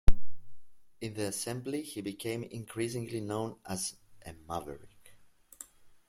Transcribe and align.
In 0.99 1.13
the 1.13 1.27
Assembly 1.27 1.83
he 1.83 2.01
became 2.01 2.41
increasingly 2.41 3.21
known 3.21 3.57
as 3.67 3.97
a 4.25 4.33
maverick. 4.47 5.13